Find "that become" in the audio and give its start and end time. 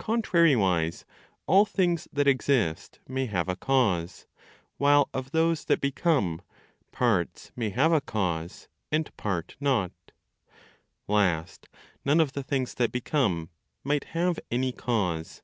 5.66-6.42, 12.74-13.48